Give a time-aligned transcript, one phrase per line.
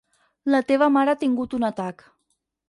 [0.53, 2.05] La teva mare ha tingut un atac.